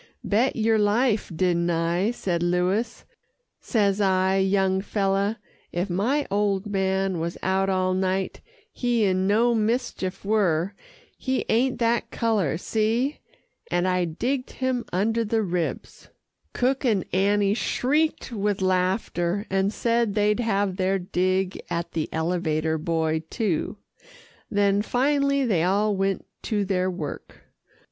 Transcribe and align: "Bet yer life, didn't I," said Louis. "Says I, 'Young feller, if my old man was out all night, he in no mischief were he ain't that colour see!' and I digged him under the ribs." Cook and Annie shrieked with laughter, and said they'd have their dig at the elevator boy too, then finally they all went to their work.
"Bet 0.23 0.55
yer 0.55 0.79
life, 0.79 1.31
didn't 1.35 1.69
I," 1.69 2.09
said 2.09 2.41
Louis. 2.41 3.03
"Says 3.59 4.01
I, 4.01 4.37
'Young 4.37 4.81
feller, 4.81 5.37
if 5.71 5.91
my 5.91 6.25
old 6.31 6.65
man 6.65 7.19
was 7.19 7.37
out 7.43 7.69
all 7.69 7.93
night, 7.93 8.41
he 8.71 9.03
in 9.03 9.27
no 9.27 9.53
mischief 9.53 10.25
were 10.25 10.73
he 11.19 11.45
ain't 11.49 11.77
that 11.77 12.09
colour 12.09 12.57
see!' 12.57 13.19
and 13.69 13.87
I 13.87 14.05
digged 14.05 14.53
him 14.53 14.85
under 14.91 15.23
the 15.23 15.43
ribs." 15.43 16.09
Cook 16.53 16.83
and 16.83 17.05
Annie 17.13 17.53
shrieked 17.53 18.31
with 18.31 18.59
laughter, 18.59 19.45
and 19.51 19.71
said 19.71 20.15
they'd 20.15 20.39
have 20.39 20.77
their 20.77 20.97
dig 20.97 21.61
at 21.69 21.91
the 21.91 22.09
elevator 22.11 22.79
boy 22.79 23.21
too, 23.29 23.77
then 24.49 24.81
finally 24.81 25.45
they 25.45 25.61
all 25.61 25.95
went 25.95 26.25
to 26.41 26.65
their 26.65 26.89
work. 26.89 27.35